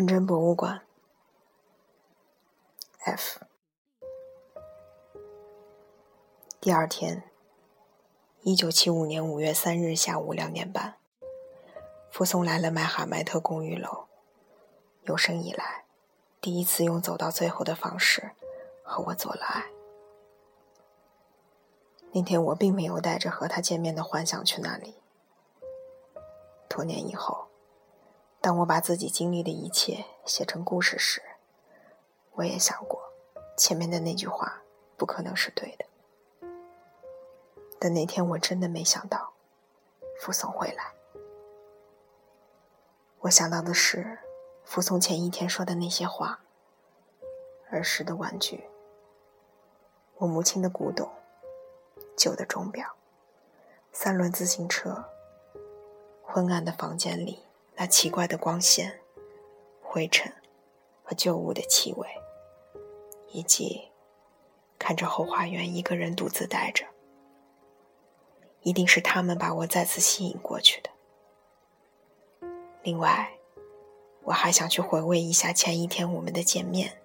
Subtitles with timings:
[0.00, 0.80] 纯真博物馆。
[3.00, 3.38] F。
[6.58, 7.24] 第二天，
[8.40, 10.96] 一九七五年五月三日下午两点半，
[12.10, 14.06] 傅松来了麦哈迈特公寓楼，
[15.02, 15.84] 有生以来
[16.40, 18.30] 第一次用走到最后的方式
[18.82, 19.66] 和我做了爱。
[22.12, 24.94] 那天我并没有带着和他见面的幻想去那里。
[26.70, 27.49] 多年以后，
[28.40, 31.20] 当我把自己经历的一切写成故事时，
[32.32, 33.00] 我也想过，
[33.56, 34.62] 前面的那句话
[34.96, 35.84] 不可能是对的。
[37.78, 39.34] 但那天我真的没想到，
[40.20, 40.92] 傅松会来。
[43.20, 44.18] 我想到的是，
[44.64, 46.40] 傅松前一天说的那些话。
[47.70, 48.64] 儿时的玩具，
[50.16, 51.08] 我母亲的古董，
[52.16, 52.96] 旧的钟表，
[53.92, 55.04] 三轮自行车，
[56.24, 57.44] 昏暗的房间里
[57.80, 59.00] 那奇怪的光线、
[59.80, 60.30] 灰尘
[61.02, 62.06] 和旧物的气味，
[63.32, 63.90] 以及
[64.78, 66.84] 看着后花园一个人独自待着。
[68.60, 70.90] 一定是他们把我再次吸引过去的。
[72.82, 73.32] 另外，
[74.24, 77.00] 我还想去回味一下前一天我们的见面，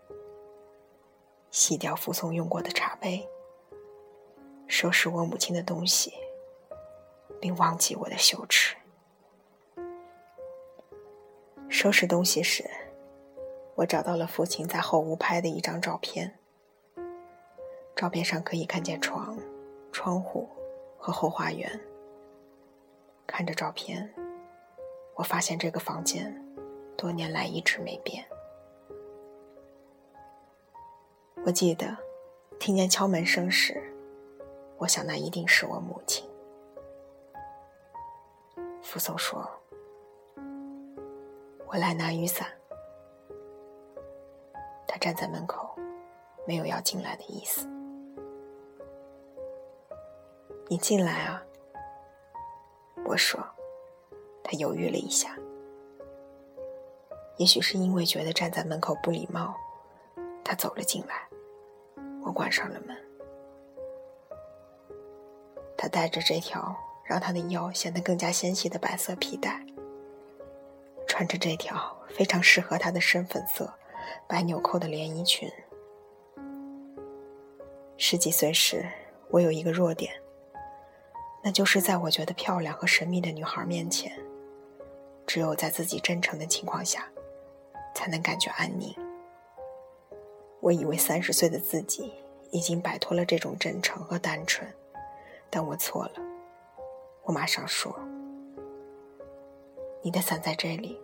[1.51, 3.25] 洗掉傅松用过的茶杯，
[4.67, 6.13] 收拾我母亲的东西，
[7.39, 8.75] 并忘记我的羞耻。
[11.77, 12.63] 收拾东西时，
[13.75, 16.39] 我找到了父亲在后屋拍的一张照片。
[17.93, 19.37] 照片上可以看见床、
[19.91, 20.47] 窗户。
[20.97, 21.69] 和后花园。
[23.27, 24.09] 看着照片，
[25.15, 26.33] 我发现这个房间
[26.97, 28.25] 多年来一直没变。
[31.45, 31.95] 我记得
[32.57, 33.83] 听见敲门声时，
[34.77, 36.25] 我想那一定是我母亲。
[38.81, 39.47] 扶松说
[41.67, 42.47] ：“我来拿雨伞。”
[44.87, 45.75] 他站在门口，
[46.47, 47.67] 没有要进来的意思。
[50.67, 51.43] 你进来啊，
[53.05, 53.39] 我说。
[54.47, 55.35] 他犹豫了一下，
[57.37, 59.55] 也许是因为觉得站在门口不礼貌，
[60.43, 61.27] 他走了进来。
[62.23, 62.95] 我关上了门。
[65.75, 69.64] 他带着这条让他的腰显得更加纤细的白色皮带，
[71.15, 73.73] 穿着这条非常适合她的深粉色
[74.27, 75.49] 白纽扣的连衣裙。
[77.95, 78.85] 十几岁时，
[79.29, 80.11] 我有一个弱点。
[81.41, 84.11] 那就是在我觉得漂亮和神秘的女孩面前，
[85.25, 87.07] 只有在自己真诚的情况下，
[87.93, 88.93] 才能感觉安宁。
[90.59, 92.13] 我以为三十岁的自己
[92.51, 94.69] 已经摆脱了这种真诚和单纯，
[95.49, 96.15] 但我错了。
[97.23, 97.97] 我马上说
[100.03, 100.99] ：“你的伞在这里。”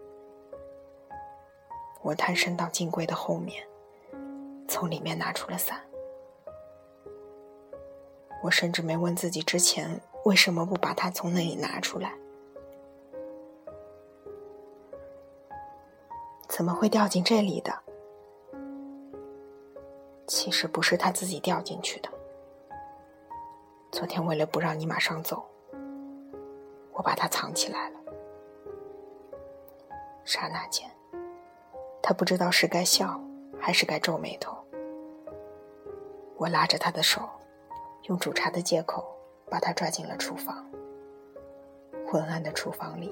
[2.02, 3.64] 我探身到镜柜的后面，
[4.68, 5.80] 从里面拿出了伞。
[8.44, 10.02] 我甚至没问自己之前。
[10.24, 12.14] 为什么不把它从那里拿出来？
[16.48, 17.74] 怎么会掉进这里的？
[20.28, 22.10] 其实不是他自己掉进去的。
[23.92, 25.44] 昨天为了不让你马上走，
[26.94, 28.00] 我把它藏起来了。
[30.24, 30.88] 刹那间，
[32.02, 33.20] 他不知道是该笑
[33.60, 34.58] 还是该皱眉头。
[36.38, 37.30] 我拉着他的手，
[38.04, 39.06] 用煮茶的借口。
[39.52, 40.66] 把他拽进了厨房。
[42.08, 43.12] 昏暗的厨房里，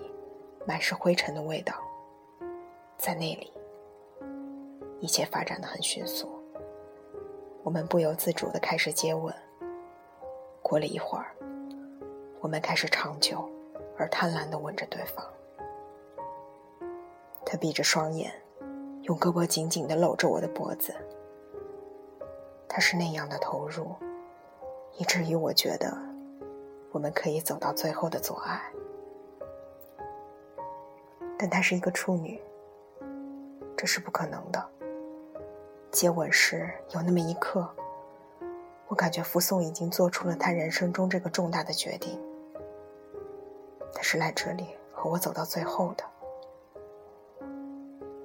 [0.66, 1.74] 满是灰尘的味道。
[2.98, 3.52] 在那里，
[5.02, 6.30] 一切发展的很迅速。
[7.62, 9.36] 我们不由自主的开始接吻。
[10.62, 11.36] 过了一会儿，
[12.40, 13.50] 我们开始长久
[13.98, 15.26] 而贪婪的吻着对方。
[17.46, 18.32] 他闭着双眼，
[19.09, 20.94] 用胳膊紧紧的搂着我的脖子。
[22.68, 23.96] 他是那样的投入，
[24.97, 25.97] 以至于我觉得。
[26.91, 28.59] 我们可以走到最后的做爱，
[31.38, 32.41] 但他是一个处女，
[33.78, 34.67] 这是不可能的。
[35.91, 37.70] 接吻时有那么一刻，
[38.88, 42.20] 我感觉福松已经做出了他人生中这个重大的决定，
[43.94, 46.03] 他是来这里和我走到最后的。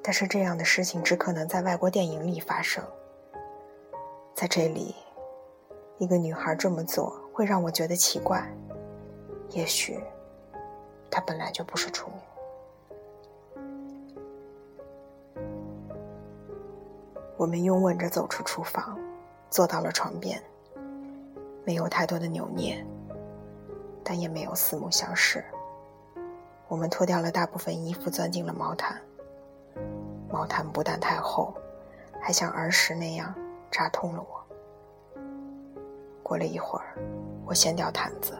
[0.06, 2.84] 但是这样的事情只可能在外国电影里发生，
[4.34, 4.94] 在这里，
[5.96, 7.18] 一个女孩这么做。
[7.32, 8.46] 会让我觉得奇怪，
[9.48, 9.98] 也许
[11.10, 12.20] 她本来就不是处女。
[17.38, 18.96] 我们拥吻着走出厨房，
[19.50, 20.40] 坐到了床边，
[21.64, 22.86] 没有太多的扭捏，
[24.04, 25.42] 但也没有四目相视。
[26.68, 29.00] 我们脱掉了大部分衣服，钻进了毛毯。
[30.34, 31.54] 毛毯不但太厚，
[32.20, 33.32] 还像儿时那样
[33.70, 35.22] 扎痛了我。
[36.24, 36.98] 过了一会儿，
[37.46, 38.36] 我掀掉毯子，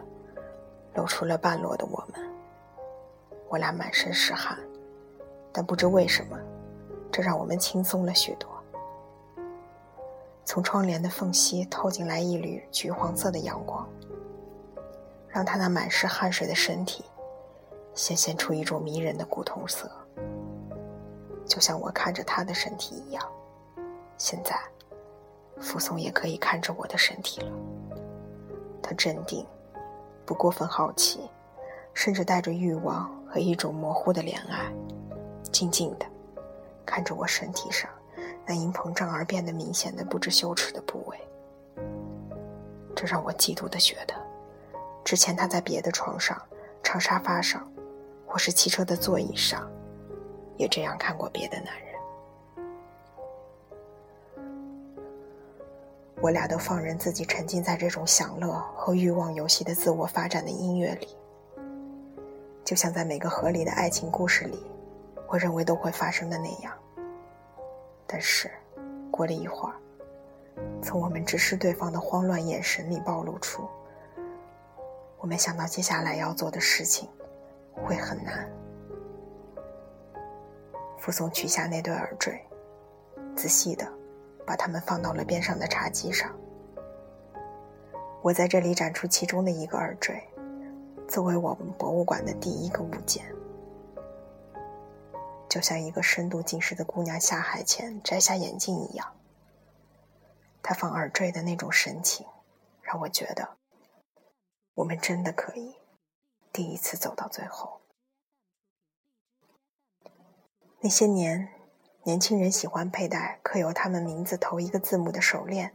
[0.93, 2.29] 露出了半裸的我们。
[3.47, 4.59] 我俩满身是汗，
[5.53, 6.37] 但不知为什么，
[7.09, 8.49] 这让我们轻松了许多。
[10.43, 13.87] 从窗帘的缝隙透进来一缕橘黄色的阳光，
[15.29, 17.05] 让他那满是汗水的身体
[17.93, 19.89] 显现出一种迷人的古铜色，
[21.47, 23.23] 就像我看着他的身体一样。
[24.17, 24.59] 现在，
[25.59, 27.51] 傅松也可以看着我的身体了。
[28.81, 29.45] 他镇定，
[30.25, 31.29] 不过分好奇。
[31.97, 34.69] 甚至带着欲望和一种模糊的怜爱，
[35.49, 36.05] 静静的
[36.85, 37.89] 看着我身体上
[38.45, 41.17] 那因膨胀而变得明显的不知羞耻的部位。
[42.93, 44.13] 这让我嫉妒的觉得，
[45.05, 46.37] 之前他在别的床上、
[46.83, 47.65] 长沙发上，
[48.27, 49.65] 或是汽车的座椅上，
[50.57, 51.95] 也这样看过别的男人。
[56.21, 61.09] 我俩都放任自己沉浸在这种享乐和欲望游戏的自我发展的音乐里。
[62.63, 64.65] 就像在每个合理的爱情故事里，
[65.27, 66.73] 我认为都会发生的那样。
[68.07, 68.49] 但是，
[69.11, 69.75] 过了一会儿，
[70.81, 73.67] 从我们直视对方的慌乱眼神里暴露出，
[75.19, 77.07] 我们想到接下来要做的事情
[77.83, 78.49] 会很难。
[81.05, 82.43] 傅松取下那对耳坠，
[83.35, 83.87] 仔细的
[84.43, 86.35] 把它们放到了边上的茶几上。
[88.23, 90.19] 我在这里展出其中的一个耳坠。
[91.07, 93.23] 作为我们博物馆的第一个物件，
[95.47, 99.07] 就像一个深度近视的姑娘下海前摘下眼镜一样，
[100.63, 102.25] 她放耳坠的那种神情，
[102.81, 103.47] 让我觉得
[104.73, 105.75] 我们真的可以
[106.51, 107.79] 第一次走到最后。
[110.85, 111.49] 那些年，
[112.03, 115.73] 年轻人喜欢佩戴刻有他们名字头一个字母的手链、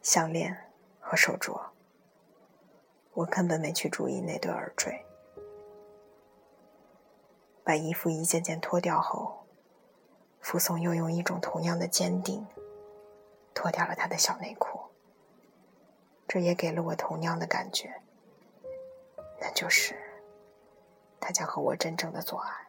[0.00, 0.56] 项链
[1.00, 1.60] 和手镯。
[3.14, 5.04] 我根本没去注意那对耳坠。
[7.64, 9.44] 把衣服一件件脱掉后，
[10.40, 12.46] 傅松又用一种同样的坚定
[13.52, 14.78] 脱掉了他的小内裤。
[16.28, 17.92] 这也给了我同样的感觉，
[19.40, 19.96] 那就是
[21.18, 22.67] 他将和我真正的做爱。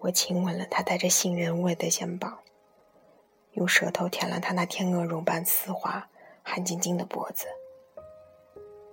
[0.00, 2.38] 我亲吻了他带着杏仁味的肩膀，
[3.52, 6.08] 用舌头舔了他那天鹅绒般丝滑、
[6.42, 7.46] 汗津津的脖子。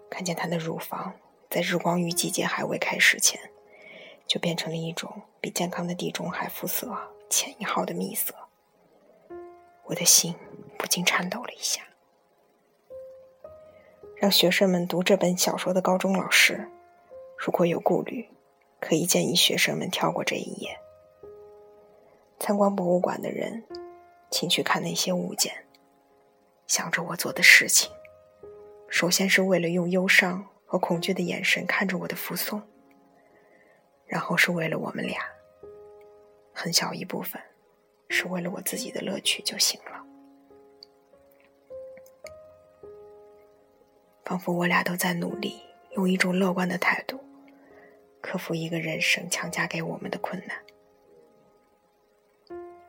[0.09, 1.13] 看见他的乳房
[1.49, 3.39] 在日光浴季节还未开始前，
[4.25, 6.97] 就变成了一种比健康的地中海肤色
[7.29, 8.33] 浅一号的蜜色。
[9.83, 10.33] 我的心
[10.77, 11.81] 不禁颤抖了一下。
[14.15, 16.71] 让学生们读这本小说的高中老师，
[17.37, 18.29] 如果有顾虑，
[18.79, 20.79] 可以建议学生们跳过这一页。
[22.39, 23.63] 参观博物馆的人，
[24.29, 25.65] 请去看那些物件，
[26.67, 27.91] 想着我做的事情。
[28.87, 32.61] 首先是为了用忧伤和恐惧的眼神看着我的扶送，
[34.05, 35.19] 然后是为了我们俩，
[36.53, 37.41] 很小一部分
[38.09, 40.03] 是为了我自己的乐趣就行了。
[44.23, 45.61] 仿佛我俩都在努力，
[45.91, 47.19] 用一种乐观的态度，
[48.21, 50.57] 克服一个人生强加给我们的困难。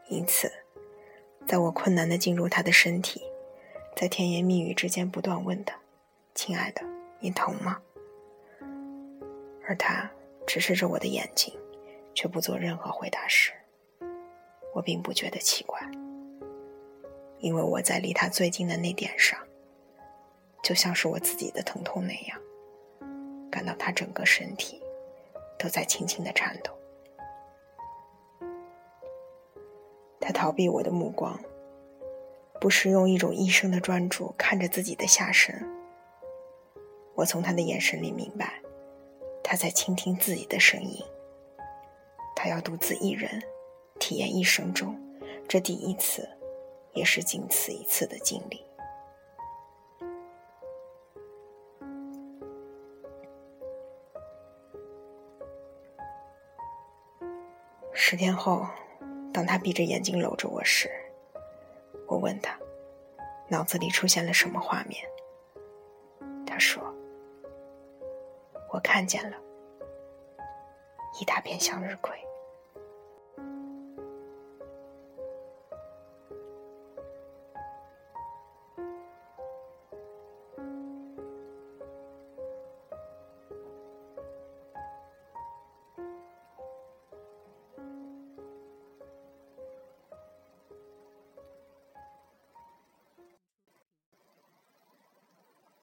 [0.09, 0.53] 因此，
[1.47, 3.23] 在我困难的进入他的身体，
[3.97, 5.77] 在甜言蜜语之间不断问他
[6.35, 6.83] ：“亲爱的，
[7.19, 7.81] 你疼吗？”
[9.67, 10.09] 而他
[10.47, 11.53] 直视着我的眼睛，
[12.15, 13.53] 却不做任何回答时，
[14.73, 15.81] 我并不觉得奇怪，
[17.39, 19.37] 因为我在离他最近的那点上，
[20.63, 22.41] 就像是我自己的疼痛那样，
[23.51, 24.81] 感到他整个身体
[25.59, 26.71] 都在轻轻的颤抖。
[30.27, 31.39] 他逃避我的目光，
[32.61, 35.55] 不时用一种医生的专注看着自己的下身。
[37.15, 38.61] 我从他的眼神里明白，
[39.45, 41.01] 他在倾听自己的声音。
[42.35, 43.41] 他要独自一人
[44.01, 44.99] 体验一生中
[45.47, 46.29] 这第一次，
[46.93, 48.67] 也是仅此一次的经历。
[57.93, 58.67] 十天后。
[59.37, 60.91] 当他闭着眼睛搂着我时，
[62.07, 62.59] 我问他，
[63.49, 65.07] 脑子里出现了什么画面？
[66.47, 66.83] 他说
[68.73, 69.37] ：“我看见了
[71.21, 72.17] 一大片向日葵。”